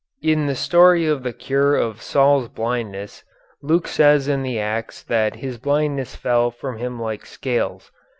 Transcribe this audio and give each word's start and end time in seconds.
In 0.23 0.47
the 0.47 0.55
story 0.55 1.05
of 1.05 1.21
the 1.21 1.31
cure 1.31 1.75
of 1.75 2.01
Saul's 2.01 2.47
blindness 2.47 3.23
Luke 3.61 3.87
says 3.87 4.27
in 4.27 4.41
the 4.41 4.59
Acts 4.59 5.03
that 5.03 5.35
his 5.35 5.59
blindness 5.59 6.15
fell 6.15 6.49
from 6.49 6.79
him 6.79 6.99
like 6.99 7.23
scales. 7.23 7.91